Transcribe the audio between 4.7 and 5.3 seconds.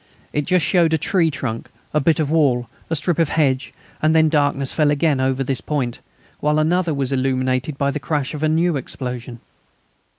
fell again